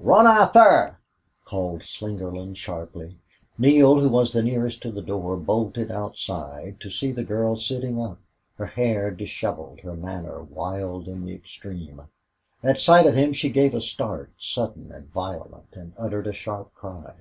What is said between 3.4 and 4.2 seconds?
Neale, who